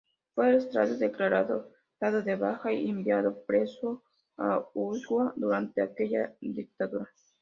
Fue 0.33 0.47
arrestado, 0.47 0.97
degradado, 0.97 1.69
dado 1.99 2.23
de 2.23 2.35
baja 2.35 2.73
y 2.73 2.89
enviado 2.89 3.43
preso 3.45 4.01
a 4.35 4.65
Ushuaia 4.73 5.31
durante 5.35 5.79
aquella 5.79 6.33
dictadura. 6.39 7.07